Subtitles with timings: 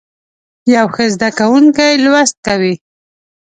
[0.75, 2.73] یو ښه زده کوونکی لوست کوي.